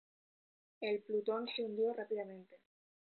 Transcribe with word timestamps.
El 0.79 1.03
"Plutón" 1.03 1.45
se 1.55 1.63
hundió 1.63 1.93
rápidamente. 1.93 2.57